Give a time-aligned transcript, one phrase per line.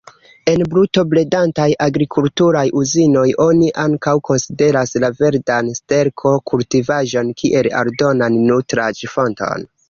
[0.51, 9.71] En bruto-bredantaj agrikulturaj uzinoj, oni ankaŭ konsideras la verdan sterko-kultivaĵojn kiel aldonan nutraĵ-fonton.